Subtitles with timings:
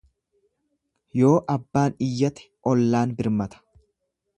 [1.19, 3.67] Yoo abbaan iyyate ollaan birmata.